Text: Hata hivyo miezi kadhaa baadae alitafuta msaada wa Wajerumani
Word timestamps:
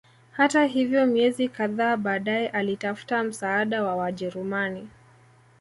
Hata 0.31 0.65
hivyo 0.65 1.05
miezi 1.07 1.49
kadhaa 1.49 1.97
baadae 1.97 2.47
alitafuta 2.47 3.23
msaada 3.23 3.83
wa 3.83 3.95
Wajerumani 3.95 4.89